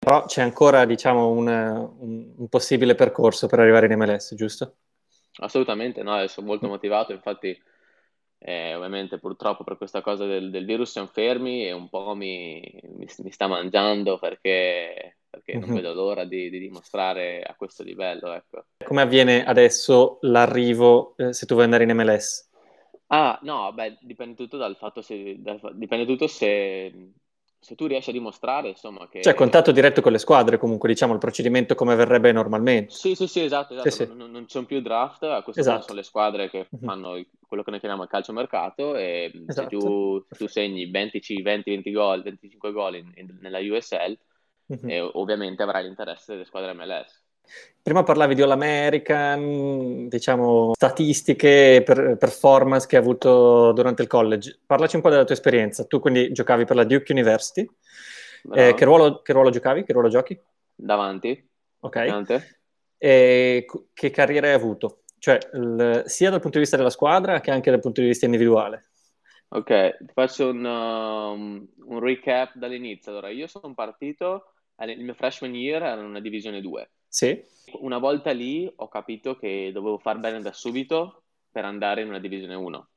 Però 0.00 0.24
c'è 0.24 0.40
ancora, 0.40 0.86
diciamo, 0.86 1.28
un, 1.28 1.46
un, 1.46 2.32
un 2.38 2.48
possibile 2.48 2.94
percorso 2.94 3.46
per 3.46 3.60
arrivare 3.60 3.84
in 3.84 3.98
MLS, 3.98 4.34
giusto? 4.34 4.76
Assolutamente, 5.40 6.02
no, 6.02 6.26
sono 6.26 6.46
molto 6.46 6.68
motivato, 6.68 7.12
infatti 7.12 7.56
eh, 8.38 8.74
ovviamente 8.74 9.18
purtroppo 9.18 9.62
per 9.62 9.76
questa 9.76 10.00
cosa 10.00 10.24
del, 10.24 10.50
del, 10.50 10.64
virus 10.64 10.92
siamo 10.92 11.08
fermi 11.08 11.66
e 11.66 11.72
un 11.72 11.90
po' 11.90 12.14
mi, 12.14 12.62
mi, 12.96 13.06
mi 13.18 13.30
sta 13.30 13.46
mangiando 13.46 14.18
perché, 14.18 15.18
perché 15.28 15.52
non 15.58 15.64
mm-hmm. 15.64 15.74
vedo 15.74 15.92
l'ora 15.92 16.24
di, 16.24 16.48
di, 16.48 16.58
dimostrare 16.58 17.42
a 17.42 17.54
questo 17.54 17.82
livello. 17.82 18.32
Ecco. 18.32 18.64
Come 18.82 19.02
avviene 19.02 19.44
adesso 19.44 20.16
l'arrivo 20.22 21.14
eh, 21.18 21.34
se 21.34 21.44
tu 21.44 21.52
vuoi 21.52 21.66
andare 21.66 21.84
in 21.84 21.94
MLS? 21.94 22.48
Ah, 23.08 23.38
no, 23.42 23.70
beh, 23.74 23.98
dipende 24.00 24.34
tutto 24.34 24.56
dal 24.56 24.76
fatto 24.76 25.02
se, 25.02 25.36
dal, 25.40 25.60
dipende 25.74 26.06
tutto 26.06 26.26
se 26.26 27.12
se 27.60 27.74
tu 27.74 27.86
riesci 27.86 28.08
a 28.08 28.12
dimostrare, 28.14 28.70
insomma, 28.70 29.06
che... 29.08 29.20
Cioè, 29.20 29.34
contatto 29.34 29.70
diretto 29.70 30.00
con 30.00 30.12
le 30.12 30.18
squadre, 30.18 30.56
comunque, 30.56 30.88
diciamo, 30.88 31.12
il 31.12 31.18
procedimento 31.18 31.74
come 31.74 31.94
verrebbe 31.94 32.32
normalmente. 32.32 32.92
Sì, 32.94 33.14
sì, 33.14 33.26
sì, 33.26 33.42
esatto, 33.42 33.74
esatto. 33.74 33.90
Sì, 33.90 34.06
sì. 34.06 34.12
Non, 34.14 34.30
non 34.30 34.46
c'è 34.46 34.64
più 34.64 34.80
draft, 34.80 35.24
a 35.24 35.42
questo 35.42 35.60
esatto. 35.60 35.76
punto 35.76 35.86
sono 35.88 35.98
le 35.98 36.04
squadre 36.04 36.50
che 36.50 36.66
uh-huh. 36.70 36.80
fanno 36.82 37.22
quello 37.46 37.62
che 37.62 37.70
noi 37.70 37.80
chiamiamo 37.80 38.04
il 38.04 38.08
calciomercato 38.08 38.96
e 38.96 39.30
esatto. 39.46 39.68
se 39.68 39.76
tu, 39.76 40.24
tu, 40.26 40.46
segni 40.46 40.90
20, 40.90 41.42
20, 41.42 41.70
20 41.70 41.92
gol, 41.92 42.22
25 42.22 42.72
gol 42.72 42.96
in, 42.96 43.12
in, 43.16 43.38
nella 43.40 43.58
USL, 43.58 44.18
uh-huh. 44.66 44.78
eh, 44.86 45.00
ovviamente 45.00 45.62
avrai 45.62 45.82
l'interesse 45.82 46.32
delle 46.32 46.46
squadre 46.46 46.72
MLS. 46.72 47.22
Prima 47.82 48.02
parlavi 48.02 48.34
di 48.34 48.42
All 48.42 48.50
American, 48.50 50.06
diciamo, 50.06 50.72
statistiche, 50.74 51.82
per, 51.82 52.16
performance 52.18 52.86
che 52.86 52.96
hai 52.96 53.02
avuto 53.02 53.72
durante 53.72 54.02
il 54.02 54.08
college. 54.08 54.60
Parlaci 54.66 54.96
un 54.96 55.02
po' 55.02 55.08
della 55.08 55.24
tua 55.24 55.34
esperienza. 55.34 55.86
Tu 55.86 55.98
quindi 55.98 56.30
giocavi 56.30 56.66
per 56.66 56.76
la 56.76 56.84
Duke 56.84 57.10
University. 57.10 57.66
Eh, 58.52 58.74
che, 58.74 58.84
ruolo, 58.84 59.22
che, 59.22 59.32
ruolo, 59.32 59.48
giocavi? 59.48 59.84
Che 59.84 59.92
ruolo 59.94 60.10
giochi? 60.10 60.38
Davanti. 60.74 61.48
Ok. 61.80 62.04
Davanti. 62.04 62.34
E 62.98 63.66
che 63.94 64.10
carriera 64.10 64.48
hai 64.48 64.52
avuto? 64.52 65.00
Cioè, 65.18 65.38
il, 65.54 66.02
sia 66.04 66.28
dal 66.28 66.40
punto 66.40 66.58
di 66.58 66.64
vista 66.64 66.76
della 66.76 66.90
squadra 66.90 67.40
che 67.40 67.50
anche 67.50 67.70
dal 67.70 67.80
punto 67.80 68.02
di 68.02 68.08
vista 68.08 68.26
individuale. 68.26 68.90
Ok, 69.48 69.96
ti 69.96 70.12
faccio 70.12 70.50
un, 70.50 70.64
um, 70.64 71.66
un 71.86 71.98
recap 71.98 72.54
dall'inizio. 72.56 73.10
Allora, 73.10 73.30
io 73.30 73.46
sono 73.46 73.72
partito, 73.72 74.52
il 74.84 75.02
mio 75.02 75.14
freshman 75.14 75.54
year 75.54 75.82
era 75.82 75.98
in 75.98 76.04
una 76.04 76.20
divisione 76.20 76.60
2 76.60 76.90
sì. 77.10 77.44
Una 77.80 77.98
volta 77.98 78.30
lì 78.30 78.72
ho 78.74 78.88
capito 78.88 79.36
che 79.36 79.70
dovevo 79.72 79.98
far 79.98 80.18
bene 80.18 80.40
da 80.40 80.52
subito 80.52 81.24
per 81.50 81.64
andare 81.64 82.02
in 82.02 82.08
una 82.08 82.20
divisione 82.20 82.54
1. 82.54 82.88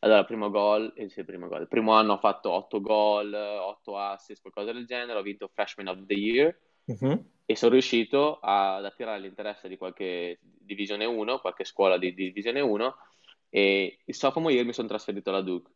Allora, 0.00 0.24
primo 0.24 0.50
gol, 0.50 0.92
eh, 0.94 1.08
sì, 1.08 1.24
primo 1.24 1.48
gol. 1.48 1.66
Primo 1.66 1.92
anno 1.92 2.12
ho 2.12 2.18
fatto 2.18 2.50
8 2.50 2.80
gol, 2.80 3.34
8 3.34 3.98
assist, 3.98 4.40
qualcosa 4.40 4.72
del 4.72 4.86
genere, 4.86 5.18
ho 5.18 5.22
vinto 5.22 5.50
Freshman 5.52 5.88
of 5.88 6.06
the 6.06 6.14
Year 6.14 6.56
uh-huh. 6.84 7.24
e 7.44 7.56
sono 7.56 7.72
riuscito 7.72 8.38
ad 8.40 8.84
attirare 8.84 9.18
l'interesse 9.20 9.68
di 9.68 9.76
qualche 9.76 10.38
divisione 10.40 11.04
1, 11.04 11.40
qualche 11.40 11.64
scuola 11.64 11.98
di, 11.98 12.14
di 12.14 12.26
divisione 12.26 12.60
1 12.60 12.96
e 13.48 13.98
il 14.04 14.14
sophomore 14.14 14.54
year 14.54 14.64
mi 14.64 14.72
sono 14.72 14.88
trasferito 14.88 15.30
alla 15.30 15.42
Duke. 15.42 15.72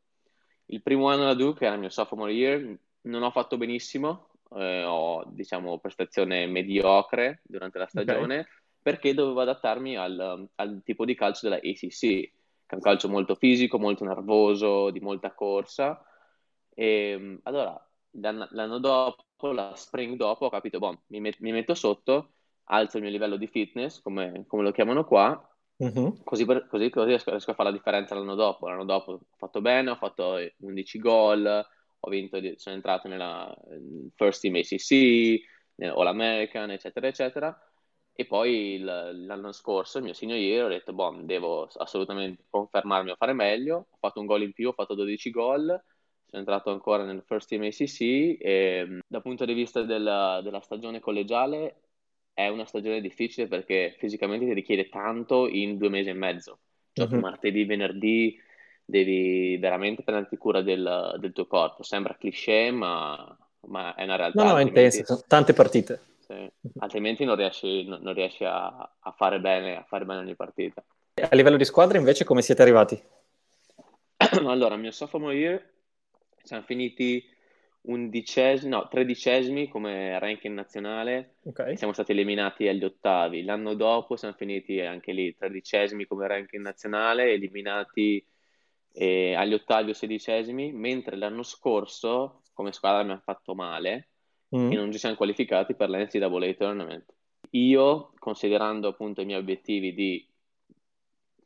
Il 0.66 0.83
primo 0.83 1.08
anno 1.08 1.22
alla 1.22 1.34
Duke 1.34 1.64
era 1.64 1.74
il 1.74 1.80
mio 1.80 1.91
sophomore 1.91 2.33
year, 2.33 2.78
non 3.02 3.22
ho 3.22 3.30
fatto 3.30 3.56
benissimo, 3.56 4.30
eh, 4.56 4.84
ho 4.84 5.25
diciamo 5.29 5.79
prestazione 5.79 6.47
mediocre 6.47 7.41
durante 7.45 7.79
la 7.79 7.87
stagione 7.87 8.41
okay. 8.41 8.53
perché 8.83 9.15
dovevo 9.15 9.41
adattarmi 9.41 9.97
al, 9.97 10.48
al, 10.55 10.81
tipo 10.84 11.05
di 11.05 11.15
calcio 11.15 11.48
della 11.48 11.61
ACC, 11.62 11.98
che 11.98 12.33
è 12.67 12.75
un 12.75 12.81
calcio 12.81 13.09
molto 13.09 13.34
fisico, 13.34 13.79
molto 13.79 14.05
nervoso, 14.05 14.91
di 14.91 15.01
molta 15.01 15.33
corsa. 15.33 16.03
E 16.75 17.39
allora 17.45 17.89
l'anno, 18.12 18.79
dopo, 18.79 19.53
la 19.53 19.75
spring 19.75 20.17
dopo, 20.17 20.47
ho 20.47 20.51
capito, 20.51 20.79
boh, 20.79 21.03
mi, 21.09 21.20
met- 21.20 21.41
mi, 21.41 21.53
metto 21.53 21.75
sotto, 21.75 22.33
alzo 22.64 22.97
il 22.97 23.03
mio 23.03 23.12
livello 23.12 23.37
di 23.37 23.47
fitness, 23.47 24.01
come, 24.01 24.45
come 24.47 24.62
lo 24.62 24.73
chiamano 24.73 25.05
qua, 25.05 25.45
Uh-huh. 25.81 26.23
Così, 26.25 26.45
per, 26.45 26.67
così, 26.69 26.91
così 26.91 27.07
riesco, 27.07 27.31
riesco, 27.31 27.53
a 27.53 27.55
fare 27.55 27.70
la 27.70 27.75
differenza 27.75 28.14
l'anno 28.14 28.35
dopo. 28.35 28.69
L'anno 28.69 28.85
dopo 28.85 29.13
ho 29.13 29.20
fatto 29.39 29.63
bene, 29.63 29.89
ho 29.89 29.97
fatto 29.97 30.36
11 30.58 30.98
gol, 30.98 31.67
ho 32.00 32.11
vinto, 32.11 32.40
sono 32.56 32.74
entrato 32.74 33.08
nella 33.08 33.55
First 34.14 34.40
Team 34.40 34.55
ACC, 34.56 35.40
All 35.83 36.06
American, 36.06 36.70
eccetera, 36.70 37.06
eccetera. 37.06 37.64
E 38.12 38.27
poi 38.27 38.78
l'anno 38.78 39.52
scorso, 39.52 39.98
il 39.98 40.05
mio 40.05 40.12
senior 40.12 40.38
year, 40.38 40.64
ho 40.66 40.68
detto, 40.68 40.92
boh, 40.92 41.20
devo 41.22 41.66
assolutamente 41.77 42.44
confermarmi 42.50 43.11
a 43.11 43.16
fare 43.16 43.33
meglio. 43.33 43.86
Ho 43.90 43.96
fatto 43.98 44.20
un 44.20 44.27
gol 44.27 44.42
in 44.42 44.52
più, 44.52 44.68
ho 44.68 44.72
fatto 44.72 44.94
12 44.94 45.30
gol, 45.30 45.66
sono 46.27 46.42
entrato 46.42 46.70
ancora 46.70 47.05
nel 47.05 47.22
First 47.27 47.48
Team 47.48 47.62
ACC 47.62 48.40
e 48.40 49.00
dal 49.06 49.22
punto 49.22 49.44
di 49.44 49.55
vista 49.55 49.82
della, 49.82 50.40
della 50.42 50.61
stagione 50.61 51.00
collegiale 51.00 51.80
è 52.32 52.48
una 52.48 52.64
stagione 52.64 53.00
difficile 53.00 53.48
perché 53.48 53.96
fisicamente 53.98 54.46
ti 54.46 54.52
richiede 54.55 54.88
tanto 54.88 55.48
in 55.48 55.77
due 55.77 55.88
mesi 55.88 56.08
e 56.08 56.14
mezzo. 56.14 56.61
Giochi 56.92 57.14
mm-hmm. 57.14 57.22
martedì, 57.22 57.64
venerdì, 57.64 58.38
devi 58.90 59.56
veramente 59.56 60.02
prenderti 60.02 60.36
cura 60.36 60.61
del, 60.61 61.17
del 61.18 61.33
tuo 61.33 61.46
corpo. 61.46 61.83
Sembra 61.83 62.17
cliché, 62.18 62.70
ma, 62.70 63.36
ma 63.68 63.95
è 63.95 64.05
una 64.05 64.17
realtà. 64.17 64.42
No, 64.42 64.51
no, 64.51 64.58
è 64.58 64.62
intenso, 64.62 65.24
tante 65.27 65.52
partite. 65.52 66.01
Sì. 66.18 66.51
Altrimenti 66.78 67.24
non 67.24 67.36
riesci, 67.36 67.84
non, 67.84 68.12
riesci 68.12 68.45
a, 68.45 68.67
a, 68.67 69.12
fare 69.12 69.40
bene, 69.40 69.77
a 69.77 69.84
fare 69.84 70.05
bene 70.05 70.20
ogni 70.20 70.36
partita. 70.36 70.84
A 71.14 71.34
livello 71.34 71.56
di 71.56 71.64
squadra 71.64 71.98
invece 71.98 72.24
come 72.24 72.42
siete 72.42 72.62
arrivati? 72.62 73.00
allora, 74.46 74.77
mio 74.77 74.90
sophomore 74.90 75.34
year 75.34 75.70
siamo 76.42 76.62
finiti 76.64 77.24
undicesimi, 77.83 78.70
no, 78.70 78.89
tredicesimi 78.89 79.68
come 79.68 80.18
ranking 80.18 80.55
nazionale. 80.55 81.36
Okay. 81.45 81.77
Siamo 81.77 81.92
stati 81.92 82.12
eliminati 82.12 82.68
agli 82.68 82.84
ottavi. 82.84 83.42
L'anno 83.42 83.74
dopo 83.74 84.17
siamo 84.17 84.34
finiti 84.34 84.80
anche 84.80 85.12
lì 85.12 85.34
tredicesimi 85.34 86.06
come 86.06 86.27
ranking 86.27 86.62
nazionale, 86.62 87.33
eliminati 87.33 88.24
eh, 88.92 89.34
agli 89.34 89.55
ottavi 89.55 89.90
o 89.90 89.95
sedicesimi, 89.95 90.73
mentre 90.73 91.17
l'anno 91.17 91.42
scorso 91.42 92.42
come 92.52 92.73
squadra 92.73 93.02
mi 93.02 93.12
ha 93.12 93.23
fatto 93.24 93.55
male 93.55 94.08
mm. 94.55 94.73
e 94.73 94.74
non 94.74 94.92
ci 94.92 94.98
siamo 94.98 95.17
qualificati 95.17 95.74
per 95.74 95.89
l'NCAA 95.89 96.55
Tournament. 96.55 97.14
Io, 97.50 98.12
considerando 98.18 98.89
appunto 98.89 99.23
i 99.23 99.24
miei 99.24 99.39
obiettivi 99.39 99.95
di 99.95 100.27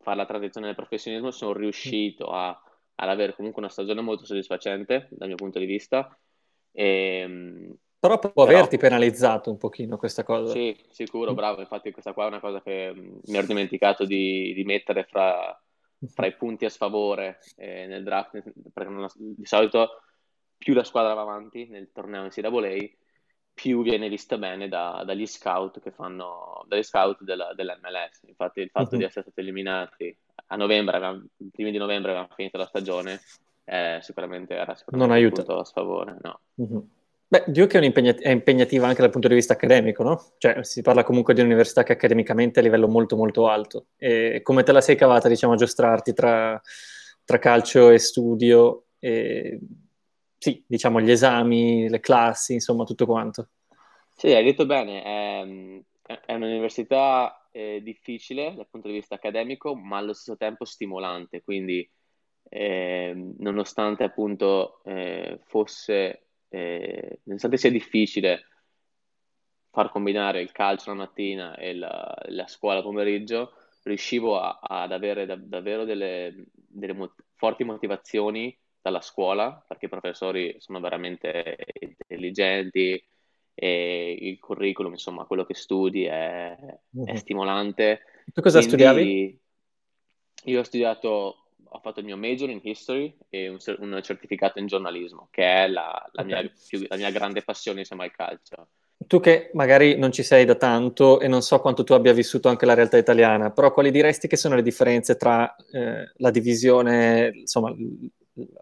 fare 0.01 0.17
la 0.17 0.27
transizione 0.27 0.67
nel 0.67 0.75
professionismo, 0.75 1.31
sono 1.31 1.53
riuscito 1.53 2.27
a, 2.27 2.49
ad 2.97 3.09
avere 3.09 3.35
comunque 3.35 3.63
una 3.63 3.71
stagione 3.71 4.01
molto 4.01 4.25
soddisfacente 4.25 5.09
dal 5.11 5.29
mio 5.29 5.37
punto 5.37 5.59
di 5.59 5.67
vista. 5.67 6.19
E, 6.73 7.19
ehm, 7.21 7.77
però 7.99 8.19
può 8.19 8.45
però, 8.45 8.59
averti 8.59 8.77
penalizzato 8.77 9.51
un 9.51 9.57
pochino 9.57 9.97
questa 9.97 10.25
cosa. 10.25 10.53
Sì, 10.53 10.77
sicuro, 10.91 11.33
mm. 11.33 11.35
bravo. 11.35 11.61
Infatti 11.61 11.91
questa 11.91 12.13
qua 12.13 12.25
è 12.25 12.29
una 12.29 12.41
cosa 12.41 12.61
che 12.61 12.93
mi 12.95 13.37
ero 13.37 13.47
dimenticato 13.47 14.05
di, 14.05 14.53
di 14.53 14.65
mettere 14.65 15.05
fra, 15.05 15.59
fra 16.09 16.27
i 16.27 16.35
punti 16.35 16.65
a 16.65 16.71
sfavore 16.71 17.39
eh, 17.57 17.87
nel 17.87 18.03
draft, 18.03 18.43
perché 18.73 18.91
non, 18.91 19.07
di 19.17 19.47
solito 19.47 20.03
più 20.57 20.75
la 20.75 20.85
squadra 20.85 21.15
va 21.15 21.23
avanti 21.23 21.67
nel 21.67 21.91
torneo 21.93 22.25
in 22.25 22.31
NCAA, 22.35 22.89
più 23.53 23.83
viene 23.83 24.09
vista 24.09 24.37
bene 24.37 24.69
da, 24.69 25.03
dagli 25.07 25.27
scout 25.27 25.81
che 25.81 25.93
fanno, 25.93 26.65
dagli 26.67 26.83
scout 26.83 27.23
della, 27.23 27.53
dell'MLS. 27.55 28.25
Infatti 28.27 28.61
il 28.61 28.71
fatto 28.71 28.91
uh-huh. 28.93 28.99
di 28.99 29.05
essere 29.05 29.23
stati 29.23 29.41
eliminati 29.41 30.17
a 30.47 30.57
novembre, 30.57 30.97
avevamo, 30.97 31.25
primi 31.53 31.71
di 31.71 31.79
novembre 31.79 32.11
avevamo 32.11 32.35
finito 32.35 32.59
la 32.59 32.67
stagione, 32.67 33.21
eh, 33.65 33.99
sicuramente 34.03 34.55
era 34.55 34.75
sicuramente 34.75 35.09
non 35.09 35.11
aiuta. 35.11 35.41
un 35.41 35.47
punto 35.47 35.61
a 35.61 35.65
sfavore, 35.65 36.17
no. 36.21 36.41
Uh-huh. 36.55 36.89
Beh, 37.35 37.43
Duke 37.49 37.81
è, 37.81 37.81
è, 37.81 38.31
impegnativa 38.31 38.87
anche 38.87 39.01
dal 39.01 39.11
punto 39.11 39.27
di 39.27 39.35
vista 39.35 39.55
accademico, 39.55 40.05
no? 40.05 40.35
Cioè, 40.39 40.63
si 40.63 40.83
parla 40.83 41.03
comunque 41.03 41.35
di 41.35 41.41
un'università 41.41 41.83
che 41.83 41.91
accademicamente 41.91 42.61
è 42.61 42.63
a 42.63 42.67
livello 42.67 42.87
molto 42.87 43.17
molto 43.17 43.49
alto. 43.49 43.87
E 43.97 44.39
come 44.45 44.63
te 44.63 44.71
la 44.71 44.81
sei 44.81 44.95
cavata, 44.95 45.27
diciamo, 45.27 45.55
a 45.55 45.57
giostrarti 45.57 46.13
tra, 46.13 46.63
tra 47.25 47.39
calcio 47.41 47.91
e 47.91 47.99
studio? 47.99 48.85
E, 49.01 49.59
sì, 50.39 50.63
diciamo, 50.65 51.01
gli 51.01 51.11
esami, 51.11 51.89
le 51.89 51.99
classi, 51.99 52.53
insomma, 52.53 52.85
tutto 52.85 53.05
quanto. 53.05 53.49
Sì, 54.13 54.33
hai 54.33 54.45
detto 54.45 54.65
bene, 54.65 55.03
è, 55.03 56.21
è 56.27 56.35
un'università 56.35 57.49
eh, 57.51 57.81
difficile 57.83 58.55
dal 58.55 58.69
punto 58.71 58.87
di 58.87 58.95
vista 58.95 59.17
accademico, 59.17 59.75
ma 59.75 59.97
allo 59.97 60.13
stesso 60.13 60.37
tempo 60.37 60.65
stimolante, 60.65 61.43
quindi 61.43 61.91
eh, 62.49 63.13
nonostante 63.39 64.05
appunto 64.05 64.81
eh, 64.85 65.41
fosse 65.43 66.24
eh, 66.55 67.19
nonostante 67.25 67.57
sia 67.57 67.71
difficile 67.71 68.47
far 69.71 69.91
combinare 69.91 70.41
il 70.41 70.53
calcio 70.53 70.91
la 70.91 70.97
mattina 70.97 71.57
e 71.57 71.75
la, 71.75 72.17
la 72.27 72.47
scuola 72.47 72.81
pomeriggio, 72.81 73.55
riuscivo 73.83 74.39
a, 74.39 74.61
ad 74.63 74.93
avere 74.93 75.27
da, 75.27 75.35
davvero 75.35 75.85
delle, 75.85 76.47
delle 76.53 76.93
mo- 76.93 77.15
forti 77.35 77.65
motivazioni 77.65 78.57
dalla 78.81 79.01
scuola, 79.01 79.65
perché 79.67 79.87
i 79.87 79.89
professori 79.89 80.55
sono 80.59 80.79
veramente 80.79 81.57
intelligenti 81.81 83.05
e 83.53 84.17
il 84.21 84.39
curriculum, 84.39 84.93
insomma, 84.93 85.25
quello 85.25 85.45
che 85.45 85.55
studi 85.55 86.05
è, 86.05 86.57
uh-huh. 86.57 87.05
è 87.05 87.13
mhm. 87.13 87.17
stimolante. 87.17 88.01
Tu 88.33 88.41
cosa 88.43 88.59
Quindi, 88.59 88.69
studiavi? 88.69 89.41
Io 90.45 90.61
ho 90.61 90.65
studiato 90.65 91.44
ho 91.75 91.81
fatto 91.81 91.99
il 91.99 92.07
mio 92.07 92.17
major 92.17 92.49
in 92.51 92.61
history 92.63 93.15
e 93.29 93.49
un, 93.49 93.59
un 93.79 94.01
certificato 94.03 94.61
in 94.61 94.67
giornalismo, 94.67 95.27
che 95.31 95.43
è 95.43 95.69
la, 95.69 96.09
la, 96.13 96.23
okay. 96.23 96.43
mia, 96.43 96.53
più, 96.69 96.85
la 96.89 96.97
mia, 96.97 97.11
grande 97.11 97.43
passione 97.43 97.81
insieme 97.81 98.05
al 98.05 98.13
calcio. 98.13 98.69
tu 99.09 99.19
che 99.19 99.51
magari 99.55 99.99
non 99.99 100.13
ci 100.13 100.23
sei 100.23 100.45
da 100.45 100.55
tanto 100.55 101.19
e 101.19 101.27
non 101.27 101.43
so 101.43 101.59
quanto 101.59 101.83
tu 101.83 101.93
abbia 101.93 102.13
vissuto 102.13 102.49
anche 102.49 102.65
la 102.65 102.75
realtà 102.75 102.97
italiana, 102.97 103.51
però 103.51 103.73
quali 103.73 103.91
diresti 103.91 104.29
che 104.29 104.37
sono 104.37 104.55
le 104.55 104.63
differenze 104.63 105.17
tra 105.17 105.53
eh, 105.73 106.13
la 106.17 106.31
divisione, 106.31 107.33
insomma, 107.35 107.75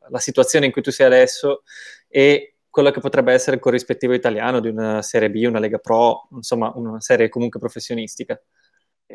la 0.08 0.18
situazione 0.18 0.66
in 0.66 0.72
cui 0.72 0.82
tu 0.82 0.90
sei 0.90 1.06
adesso 1.06 1.62
e 2.08 2.54
quello 2.70 2.90
che 2.90 3.00
potrebbe 3.00 3.34
essere 3.34 3.56
il 3.56 3.62
corrispettivo 3.62 4.14
italiano 4.14 4.58
di 4.60 4.68
una 4.68 5.02
Serie 5.02 5.30
B, 5.30 5.44
una 5.46 5.58
Lega 5.58 5.78
Pro, 5.78 6.28
insomma, 6.30 6.72
una 6.74 6.98
serie 7.02 7.28
comunque 7.28 7.60
professionistica? 7.60 8.40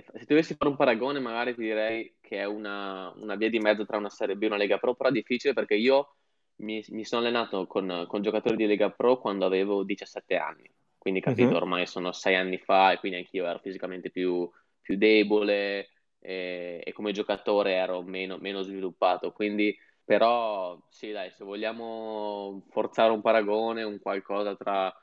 Se 0.01 0.25
dovessi 0.27 0.55
fare 0.55 0.69
un 0.69 0.77
paragone, 0.77 1.19
magari 1.19 1.55
ti 1.55 1.61
direi 1.61 2.15
che 2.21 2.39
è 2.39 2.45
una, 2.45 3.11
una 3.17 3.35
via 3.35 3.49
di 3.49 3.59
mezzo 3.59 3.85
tra 3.85 3.97
una 3.97 4.09
Serie 4.09 4.35
B 4.35 4.43
e 4.43 4.47
una 4.47 4.57
Lega 4.57 4.77
Pro, 4.77 4.95
però 4.95 5.09
è 5.09 5.13
difficile 5.13 5.53
perché 5.53 5.75
io 5.75 6.15
mi, 6.57 6.83
mi 6.89 7.05
sono 7.05 7.21
allenato 7.21 7.67
con, 7.67 8.05
con 8.07 8.21
giocatori 8.21 8.55
di 8.55 8.65
Lega 8.65 8.89
Pro 8.91 9.19
quando 9.19 9.45
avevo 9.45 9.83
17 9.83 10.35
anni 10.37 10.71
quindi 11.07 11.23
capito, 11.23 11.51
uh-huh. 11.51 11.55
ormai 11.55 11.87
sono 11.87 12.11
sei 12.11 12.35
anni 12.35 12.57
fa 12.57 12.91
e 12.91 12.97
quindi 12.97 13.19
anch'io 13.19 13.45
ero 13.45 13.59
fisicamente 13.59 14.09
più, 14.09 14.49
più 14.81 14.97
debole 14.97 15.91
e, 16.19 16.81
e, 16.83 16.91
come 16.91 17.13
giocatore 17.13 17.75
ero 17.75 18.01
meno, 18.01 18.37
meno, 18.37 18.61
sviluppato, 18.61 19.31
quindi 19.31 19.73
però 20.03 20.77
sì 20.89 21.11
dai, 21.11 21.31
se 21.31 21.45
vogliamo 21.45 22.65
forzare 22.71 23.13
un 23.13 23.21
paragone, 23.21 23.83
un 23.83 23.99
qualcosa 24.01 24.57
tra 24.57 24.93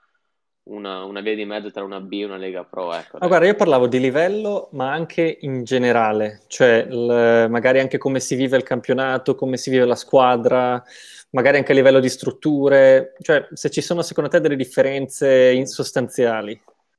una, 0.64 1.04
una 1.04 1.20
via 1.20 1.34
di 1.34 1.44
mezzo 1.44 1.70
tra 1.70 1.84
una 1.84 2.00
B 2.00 2.12
e 2.12 2.24
una 2.24 2.36
Lega 2.36 2.64
Pro, 2.64 2.92
ecco. 2.94 3.18
Ma 3.20 3.26
guarda, 3.26 3.46
io 3.46 3.54
parlavo 3.54 3.86
di 3.86 4.00
livello, 4.00 4.68
ma 4.72 4.92
anche 4.92 5.38
in 5.40 5.64
generale, 5.64 6.42
cioè 6.46 6.84
l- 6.86 7.48
magari 7.50 7.80
anche 7.80 7.98
come 7.98 8.20
si 8.20 8.34
vive 8.34 8.56
il 8.56 8.62
campionato, 8.62 9.34
come 9.34 9.56
si 9.56 9.70
vive 9.70 9.84
la 9.84 9.94
squadra, 9.94 10.82
magari 11.30 11.58
anche 11.58 11.72
a 11.72 11.74
livello 11.74 12.00
di 12.00 12.08
strutture, 12.08 13.14
cioè 13.20 13.46
se 13.52 13.70
ci 13.70 13.80
sono 13.80 14.02
secondo 14.02 14.30
te 14.30 14.40
delle 14.40 14.56
differenze 14.56 15.64
sostanziali. 15.66 16.58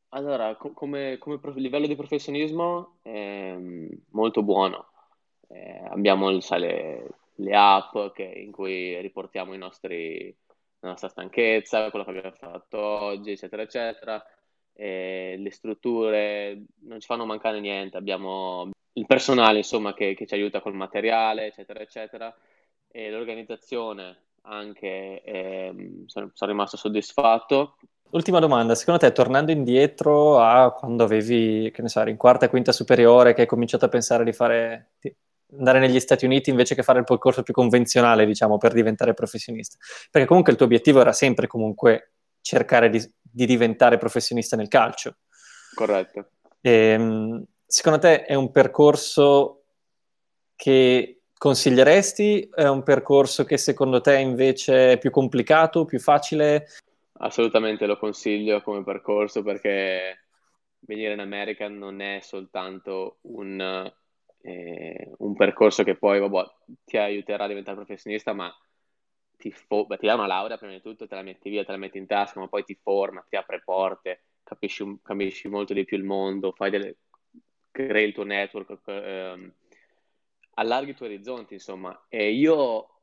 Allora, 0.10 0.56
co- 0.56 0.72
come, 0.72 1.18
come 1.18 1.40
prof- 1.40 1.58
livello 1.58 1.88
di 1.88 1.96
professionismo 1.96 2.98
è 3.02 3.56
molto 4.12 4.44
buono. 4.44 4.88
Eh, 5.50 5.84
abbiamo 5.90 6.30
il, 6.30 6.42
sai, 6.42 6.60
le, 6.62 7.08
le, 7.36 7.56
app 7.56 7.96
che, 8.14 8.24
in 8.24 8.52
cui 8.52 9.00
riportiamo 9.02 9.54
i 9.54 9.58
nostri, 9.58 10.36
la 10.86 10.92
nostra 10.92 11.10
stanchezza, 11.10 11.90
quello 11.90 12.06
che 12.06 12.12
abbiamo 12.12 12.32
fatto 12.32 12.80
oggi, 12.80 13.32
eccetera, 13.32 13.62
eccetera. 13.62 14.24
E 14.74 15.36
le 15.38 15.52
strutture 15.52 16.64
non 16.82 17.00
ci 17.00 17.08
fanno 17.08 17.26
mancare 17.26 17.60
niente, 17.60 17.98
abbiamo 17.98 18.70
il 18.94 19.06
personale, 19.06 19.60
insomma, 19.60 19.94
che, 19.94 20.14
che 20.14 20.26
ci 20.26 20.34
aiuta 20.34 20.62
col 20.62 20.74
materiale, 20.74 21.48
eccetera, 21.48 21.80
eccetera. 21.80 22.34
E 22.88 23.10
l'organizzazione 23.10 24.24
anche 24.48 25.22
ehm, 25.22 26.06
sono, 26.06 26.32
rimasto 26.40 26.78
soddisfatto. 26.78 27.78
Ultima 28.12 28.40
domanda, 28.40 28.76
secondo 28.76 29.00
te 29.00 29.12
tornando 29.12 29.52
indietro 29.52 30.40
a 30.40 30.72
quando 30.72 31.04
avevi, 31.04 31.72
che 31.72 31.82
ne 31.82 31.90
so, 31.90 32.02
in 32.08 32.18
quarta 32.18 32.46
e 32.46 32.50
quinta 32.50 32.72
superiore, 32.72 33.34
che 33.34 33.42
hai 33.42 33.48
cominciato 33.48 33.86
a 33.86 33.90
pensare 33.90 34.24
di 34.24 34.32
fare, 34.32 34.92
andare 35.58 35.80
negli 35.80 36.00
Stati 36.00 36.26
Uniti 36.26 36.50
invece 36.50 36.76
che 36.76 36.84
fare 36.84 37.00
il 37.00 37.06
percorso 37.06 37.44
più 37.44 37.54
convenzionale, 37.54 38.26
diciamo, 38.26 38.58
per 38.58 38.74
diventare 38.74 39.14
professionista? 39.14 39.78
Perché 40.10 40.28
comunque 40.28 40.52
il 40.52 40.58
tuo 40.58 40.68
obiettivo 40.68 41.02
era 41.02 41.14
sempre 41.14 41.48
comunque 41.48 42.12
cercare 42.42 42.90
di, 42.90 43.00
di 43.22 43.46
diventare 43.46 43.98
professionista 43.98 44.56
nel 44.56 44.68
calcio. 44.68 45.18
Corretto. 45.74 46.30
E, 46.62 46.72
ehm, 46.72 47.46
secondo 47.66 48.00
te 48.00 48.26
è 48.26 48.36
un 48.36 48.52
percorso 48.52 49.64
che 50.56 51.22
consiglieresti? 51.38 52.50
È 52.54 52.68
un 52.68 52.84
percorso 52.84 53.44
che 53.44 53.58
secondo 53.58 54.02
te 54.02 54.18
invece 54.18 54.94
è 54.94 54.98
più 54.98 55.12
complicato, 55.12 55.86
più 55.86 56.00
facile? 56.00 56.68
Assolutamente 57.18 57.86
lo 57.86 57.98
consiglio 57.98 58.62
come 58.62 58.84
percorso 58.84 59.42
perché 59.42 60.26
venire 60.80 61.14
in 61.14 61.20
America 61.20 61.68
non 61.68 62.02
è 62.02 62.20
soltanto 62.22 63.18
un, 63.22 63.92
eh, 64.46 65.12
un 65.18 65.36
percorso 65.36 65.84
che 65.84 65.96
poi 65.96 66.20
vabbè, 66.20 66.44
ti 66.84 66.98
aiuterà 66.98 67.46
a 67.46 67.48
diventare 67.48 67.78
professionista, 67.78 68.34
ma 68.34 68.54
ti, 69.38 69.52
fo- 69.52 69.86
beh, 69.86 69.98
ti, 69.98 70.06
dà 70.06 70.14
una 70.14 70.28
laurea 70.28 70.58
prima 70.58 70.74
di 70.74 70.82
tutto, 70.82 71.08
te 71.08 71.16
la 71.16 71.22
metti 71.24 71.50
via, 71.50 71.64
te 71.66 71.72
la 71.72 71.78
metti 71.78 71.98
in 71.98 72.06
tasca, 72.06 72.40
ma 72.40 72.48
poi 72.48 72.64
ti 72.64 72.76
forma, 72.82 73.26
ti 73.28 73.36
apre 73.36 73.62
porte, 73.64 74.24
capisci, 74.44 75.00
capisci 75.02 75.48
molto 75.48 75.74
di 75.74 75.84
più 75.86 75.98
il 75.98 76.04
mondo, 76.04 76.54
delle, 76.70 76.98
crei 77.72 78.08
il 78.08 78.14
tuo 78.14 78.24
network. 78.24 78.80
Ehm, 78.86 79.54
allarghi 80.56 80.92
i 80.92 80.96
tuoi 80.96 81.10
orizzonti, 81.10 81.54
insomma. 81.56 82.06
E 82.08 82.32
io 82.32 83.02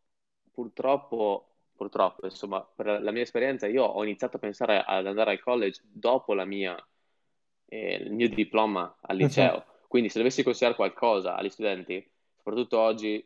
purtroppo, 0.53 1.49
purtroppo, 1.75 2.27
insomma, 2.27 2.63
per 2.63 3.03
la 3.03 3.11
mia 3.11 3.23
esperienza, 3.23 3.67
io 3.67 3.85
ho 3.85 4.03
iniziato 4.05 4.37
a 4.37 4.41
pensare 4.41 4.83
ad 4.85 5.07
andare 5.07 5.33
al 5.33 5.41
college 5.41 5.81
dopo 5.85 6.35
mia, 6.45 6.77
eh, 7.67 7.95
il 7.97 8.13
mio 8.13 8.29
diploma 8.29 8.99
al 9.01 9.17
mhm. 9.21 9.23
liceo. 9.25 9.65
Quindi 9.93 10.09
se 10.09 10.21
dovessi 10.21 10.43
consigliare 10.43 10.75
qualcosa 10.75 11.37
agli 11.37 11.51
studenti, 11.51 12.03
soprattutto 12.39 12.79
oggi, 12.79 13.23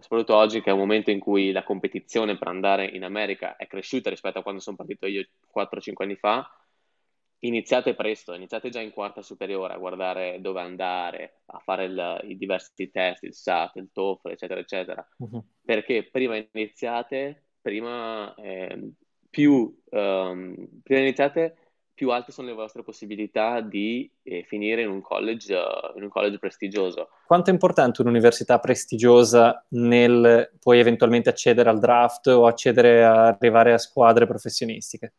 soprattutto 0.00 0.36
oggi 0.36 0.62
che 0.62 0.70
è 0.70 0.72
un 0.72 0.78
momento 0.78 1.10
in 1.10 1.20
cui 1.20 1.52
la 1.52 1.64
competizione 1.64 2.38
per 2.38 2.48
andare 2.48 2.86
in 2.86 3.04
America 3.04 3.56
è 3.56 3.66
cresciuta 3.66 4.08
rispetto 4.08 4.38
a 4.38 4.42
quando 4.42 4.62
sono 4.62 4.76
partito 4.76 5.04
io 5.04 5.28
4-5 5.54 6.02
anni 6.04 6.16
fa, 6.16 6.50
iniziate 7.40 7.94
presto, 7.94 8.32
iniziate 8.32 8.70
già 8.70 8.80
in 8.80 8.90
quarta 8.90 9.20
superiore 9.20 9.74
a 9.74 9.76
guardare 9.76 10.40
dove 10.40 10.62
andare, 10.62 11.42
a 11.44 11.58
fare 11.58 11.84
il, 11.84 12.20
i 12.28 12.38
diversi 12.38 12.90
test, 12.90 13.24
il 13.24 13.34
SAT, 13.34 13.76
il 13.76 13.90
TOEFL, 13.92 14.30
eccetera, 14.30 14.60
eccetera. 14.60 15.06
Uh-huh. 15.18 15.44
Perché 15.62 16.08
prima 16.10 16.42
iniziate, 16.52 17.48
prima, 17.60 18.34
eh, 18.36 18.92
più, 19.28 19.78
um, 19.90 20.80
prima 20.82 21.00
iniziate, 21.00 21.61
più 22.02 22.10
alte 22.10 22.32
sono 22.32 22.48
le 22.48 22.54
vostre 22.54 22.82
possibilità 22.82 23.60
di 23.60 24.10
eh, 24.24 24.42
finire 24.42 24.82
in 24.82 24.90
un, 24.90 25.00
college, 25.00 25.54
uh, 25.54 25.96
in 25.96 26.02
un 26.02 26.08
college 26.08 26.40
prestigioso. 26.40 27.10
Quanto 27.24 27.50
è 27.50 27.52
importante 27.52 28.02
un'università 28.02 28.58
prestigiosa 28.58 29.64
nel 29.68 30.50
poi 30.58 30.80
eventualmente 30.80 31.28
accedere 31.28 31.70
al 31.70 31.78
draft 31.78 32.26
o 32.26 32.46
accedere 32.46 33.04
a 33.04 33.28
arrivare 33.28 33.72
a 33.72 33.78
squadre 33.78 34.26
professionistiche? 34.26 35.12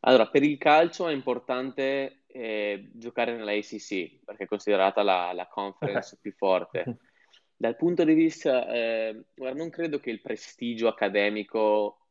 Allora, 0.00 0.28
per 0.28 0.42
il 0.42 0.56
calcio 0.56 1.08
è 1.08 1.12
importante 1.12 2.22
eh, 2.26 2.88
giocare 2.94 3.36
nella 3.36 3.52
ACC 3.52 4.24
perché 4.24 4.44
è 4.44 4.46
considerata 4.46 5.02
la, 5.02 5.34
la 5.34 5.46
conference 5.46 6.14
okay. 6.14 6.20
più 6.22 6.32
forte. 6.32 6.96
Dal 7.54 7.76
punto 7.76 8.02
di 8.04 8.14
vista, 8.14 8.66
eh, 8.72 9.24
non 9.34 9.68
credo 9.68 10.00
che 10.00 10.08
il 10.08 10.22
prestigio 10.22 10.88
accademico 10.88 12.07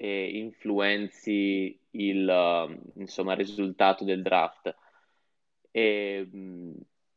eh, 0.00 0.38
influenzi 0.38 1.76
il, 1.90 2.28
uh, 2.28 3.00
insomma, 3.00 3.32
il 3.32 3.38
risultato 3.38 4.04
del 4.04 4.22
draft. 4.22 4.74
E, 5.72 6.28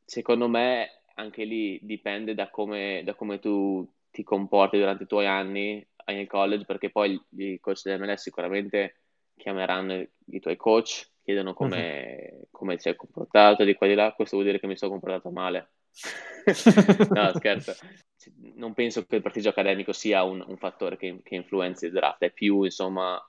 secondo 0.03 0.47
me 0.47 1.03
anche 1.15 1.43
lì 1.43 1.79
dipende 1.83 2.33
da 2.33 2.49
come, 2.49 3.03
da 3.05 3.13
come 3.13 3.39
tu 3.39 3.87
ti 4.09 4.23
comporti 4.23 4.77
durante 4.77 5.03
i 5.03 5.07
tuoi 5.07 5.27
anni 5.27 5.85
nel 6.07 6.27
college, 6.27 6.65
perché 6.65 6.89
poi 6.89 7.21
i 7.37 7.59
coach 7.59 7.83
dell'MLS 7.83 8.21
sicuramente 8.21 8.95
chiameranno 9.37 10.05
i 10.25 10.39
tuoi 10.39 10.57
coach, 10.57 11.09
chiedono 11.23 11.53
come, 11.53 12.29
uh-huh. 12.31 12.47
come 12.49 12.75
ti 12.75 12.81
sei 12.81 12.95
comportato 12.95 13.63
di 13.63 13.75
qua 13.75 13.85
e 13.85 13.89
di 13.89 13.95
là, 13.95 14.11
questo 14.13 14.35
vuol 14.35 14.47
dire 14.47 14.59
che 14.59 14.67
mi 14.67 14.75
sono 14.75 14.91
comportato 14.91 15.29
male. 15.29 15.69
no, 17.09 17.31
scherzo. 17.35 17.75
Non 18.55 18.73
penso 18.73 19.05
che 19.05 19.15
il 19.15 19.21
prestigio 19.21 19.49
accademico 19.49 19.93
sia 19.93 20.23
un, 20.23 20.43
un 20.45 20.57
fattore 20.57 20.97
che, 20.97 21.21
che, 21.23 21.35
influenzi 21.35 21.85
il 21.85 21.91
draft, 21.91 22.23
è 22.23 22.31
più, 22.31 22.63
insomma, 22.63 23.19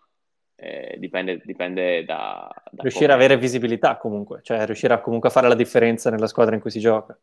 eh, 0.54 0.96
dipende, 0.98 1.40
dipende 1.44 2.04
da, 2.04 2.50
da... 2.70 2.82
Riuscire 2.82 3.12
ad 3.12 3.18
avere 3.18 3.38
visibilità 3.38 3.96
comunque, 3.96 4.40
cioè 4.42 4.66
riuscire 4.66 4.94
a 4.94 5.00
comunque 5.00 5.28
a 5.28 5.32
fare 5.32 5.48
la 5.48 5.54
differenza 5.54 6.10
nella 6.10 6.26
squadra 6.26 6.54
in 6.54 6.60
cui 6.60 6.70
si 6.70 6.80
gioca. 6.80 7.18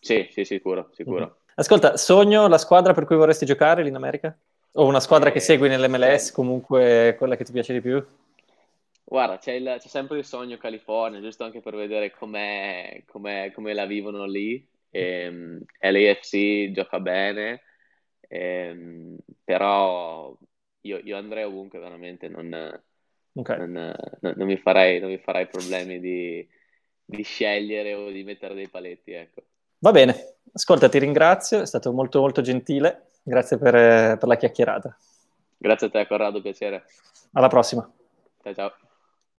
Sì, 0.00 0.28
sì, 0.30 0.44
sicuro, 0.44 0.90
sicuro. 0.92 1.24
Uh-huh. 1.24 1.34
Ascolta, 1.54 1.96
sogno 1.96 2.46
la 2.46 2.58
squadra 2.58 2.92
per 2.92 3.04
cui 3.04 3.16
vorresti 3.16 3.44
giocare 3.44 3.82
lì 3.82 3.88
in 3.88 3.96
America? 3.96 4.36
O 4.72 4.86
una 4.86 5.00
squadra 5.00 5.30
eh, 5.30 5.32
che 5.32 5.40
segui 5.40 5.68
nell'MLS, 5.68 6.30
comunque 6.30 7.16
quella 7.18 7.36
che 7.36 7.44
ti 7.44 7.52
piace 7.52 7.72
di 7.72 7.80
più? 7.80 8.04
Guarda, 9.10 9.38
c'è, 9.38 9.52
il, 9.52 9.76
c'è 9.78 9.88
sempre 9.88 10.18
il 10.18 10.24
sogno 10.24 10.58
California, 10.58 11.20
giusto 11.20 11.42
anche 11.42 11.60
per 11.60 11.74
vedere 11.74 12.10
com'è, 12.10 13.04
com'è, 13.06 13.50
come 13.52 13.72
la 13.72 13.86
vivono 13.86 14.26
lì. 14.26 14.66
Ehm, 14.90 15.62
LAFC 15.80 16.70
gioca 16.72 17.00
bene, 17.00 17.62
ehm, 18.28 19.16
però 19.44 20.36
io, 20.82 20.98
io, 20.98 21.16
andrei 21.16 21.44
ovunque 21.44 21.78
veramente, 21.78 22.28
non, 22.28 22.82
okay. 23.32 23.58
non, 23.58 23.96
non, 24.20 24.34
non, 24.36 24.46
mi 24.46 24.58
farei, 24.58 25.00
non 25.00 25.08
mi 25.08 25.18
farei 25.18 25.46
problemi 25.46 26.00
di, 26.00 26.46
di, 27.02 27.22
scegliere 27.22 27.94
o 27.94 28.10
di 28.10 28.24
mettere 28.24 28.54
dei 28.54 28.68
paletti. 28.68 29.12
Ecco. 29.12 29.42
Va 29.78 29.90
bene, 29.90 30.36
ascolta, 30.52 30.90
ti 30.90 30.98
ringrazio, 30.98 31.62
è 31.62 31.66
stato 31.66 31.92
molto 31.92 32.20
molto 32.20 32.42
gentile, 32.42 33.12
grazie 33.22 33.56
per, 33.56 34.18
per 34.18 34.28
la 34.28 34.36
chiacchierata. 34.36 34.98
Grazie 35.56 35.86
a 35.86 35.90
te 35.90 36.06
Corrado, 36.06 36.42
piacere. 36.42 36.84
Alla 37.32 37.48
prossima. 37.48 37.90
Ciao 38.42 38.54
ciao. 38.54 38.87